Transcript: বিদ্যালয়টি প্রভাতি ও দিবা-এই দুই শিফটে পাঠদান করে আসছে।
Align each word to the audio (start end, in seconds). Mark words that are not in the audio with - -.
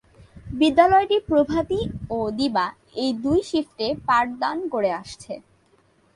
বিদ্যালয়টি 0.53 1.17
প্রভাতি 1.29 1.79
ও 2.09 2.17
দিবা-এই 2.37 3.09
দুই 3.23 3.39
শিফটে 3.49 3.87
পাঠদান 4.07 4.57
করে 4.73 4.89
আসছে। 5.01 5.33